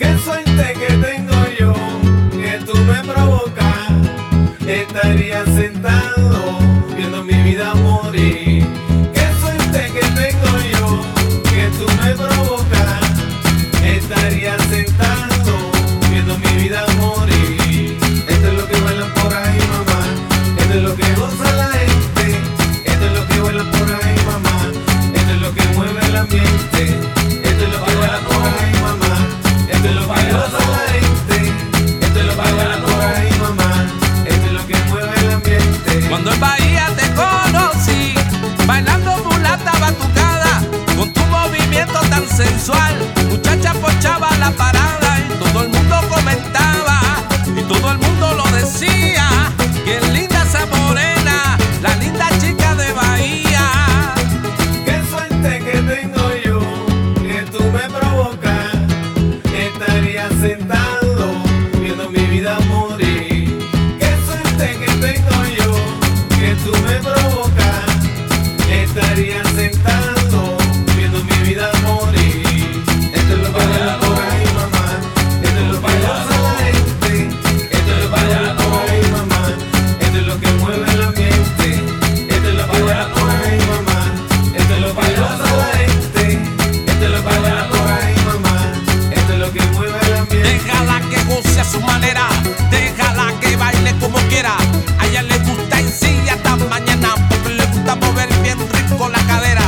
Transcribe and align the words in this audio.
Qué 0.00 0.16
suerte 0.24 0.72
que 0.80 0.94
tengo 0.94 1.36
yo, 1.58 1.74
que 2.30 2.58
tú 2.64 2.74
me 2.78 3.04
provocas. 3.04 3.90
Estaría 4.66 5.44
sentado 5.44 6.58
viendo 6.96 7.22
mi 7.22 7.34
vida 7.42 7.74
morir. 7.74 8.66
Qué 9.12 9.26
suerte 9.42 9.92
que 9.92 10.06
tengo 10.22 10.52
yo, 10.72 11.02
que 11.50 11.68
tú 11.78 11.86
me 12.02 12.14
provocas. 12.14 13.02
Estaría 13.84 14.58
sentado 14.70 15.09
sensual, 42.40 43.19
déjala 92.70 93.32
que 93.40 93.56
baile 93.56 93.94
como 94.00 94.18
quiera. 94.28 94.56
A 94.98 95.06
ella 95.06 95.22
le 95.22 95.38
gusta 95.38 95.80
en 95.80 95.88
sí 95.88 96.28
hasta 96.28 96.56
mañana, 96.56 97.14
porque 97.28 97.50
le 97.50 97.66
gusta 97.66 97.96
mover 97.96 98.28
bien 98.42 98.58
rico 98.72 99.08
la 99.08 99.18
cadera. 99.26 99.62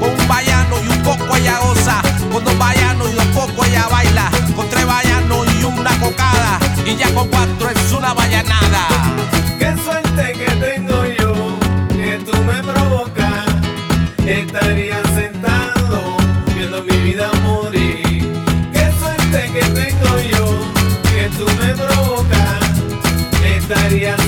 Con 0.00 0.10
un 0.10 0.28
vallano 0.28 0.76
y 0.84 0.88
un 0.88 1.02
poco 1.02 1.36
ella 1.36 1.58
goza, 1.60 2.00
con 2.32 2.44
dos 2.44 2.58
vallanos 2.58 3.08
y 3.12 3.18
un 3.18 3.32
poco 3.32 3.64
ella 3.64 3.86
baila. 3.88 4.30
Con 4.54 4.68
tres 4.68 4.86
vallanos 4.86 5.46
y 5.60 5.64
una 5.64 5.98
cocada, 5.98 6.58
y 6.86 6.96
ya 6.96 7.12
con 7.14 7.28
cuatro 7.28 7.70
es 7.70 7.92
una 7.92 8.14
vallanada. 8.14 8.86
Qué 9.58 9.74
suerte 9.84 10.32
que 10.32 10.50
tengo 10.66 11.04
yo, 11.18 11.58
que 11.90 12.20
tú 12.24 12.36
me 12.44 12.62
provocas. 12.62 13.46
Estaría 14.26 15.02
sentado 15.14 16.16
viendo 16.54 16.82
mi 16.82 16.96
vida 16.98 17.30
morir. 17.42 18.30
Qué 18.72 18.92
suerte 19.00 19.50
que 19.52 19.64
tengo 19.80 20.18
yo, 20.32 20.60
que 21.10 21.30
tú 21.36 21.46
me 21.60 21.74
provocas. 21.74 22.17
Estaría 23.70 24.27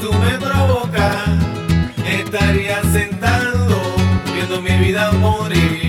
tú 0.00 0.12
me 0.14 0.38
provocas, 0.38 1.28
estaría 2.06 2.82
sentado 2.84 3.80
viendo 4.34 4.62
mi 4.62 4.76
vida 4.78 5.12
morir. 5.12 5.79